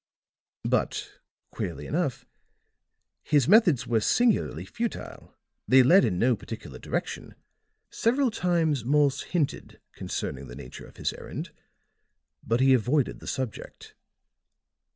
[0.63, 1.19] But,
[1.51, 2.25] queerly enough,
[3.21, 7.35] his methods were singularly futile; they led in no particular direction.
[7.91, 11.51] Several times Morse hinted concerning the nature of his errand,
[12.43, 13.93] but he avoided the subject.